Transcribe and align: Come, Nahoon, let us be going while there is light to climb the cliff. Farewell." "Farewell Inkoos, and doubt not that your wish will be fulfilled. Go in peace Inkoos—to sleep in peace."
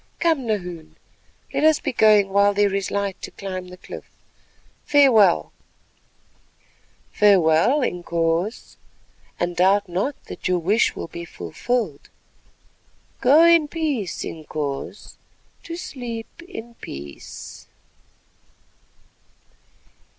Come, 0.19 0.47
Nahoon, 0.47 0.95
let 1.53 1.63
us 1.63 1.79
be 1.79 1.93
going 1.93 2.29
while 2.29 2.55
there 2.55 2.73
is 2.73 2.89
light 2.89 3.21
to 3.21 3.29
climb 3.29 3.67
the 3.67 3.77
cliff. 3.77 4.09
Farewell." 4.83 5.51
"Farewell 7.11 7.83
Inkoos, 7.83 8.77
and 9.39 9.55
doubt 9.55 9.87
not 9.87 10.15
that 10.25 10.47
your 10.47 10.57
wish 10.57 10.95
will 10.95 11.07
be 11.07 11.23
fulfilled. 11.23 12.09
Go 13.19 13.43
in 13.43 13.67
peace 13.67 14.25
Inkoos—to 14.25 15.77
sleep 15.77 16.41
in 16.47 16.73
peace." 16.81 17.67